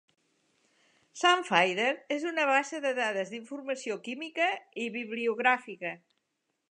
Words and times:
SciFinder 1.23 1.89
és 2.15 2.25
una 2.31 2.47
base 2.51 2.79
de 2.85 2.93
dades 3.01 3.33
d'informació 3.35 3.99
química 4.09 4.51
i 4.85 4.89
bibliogràfica. 4.97 5.93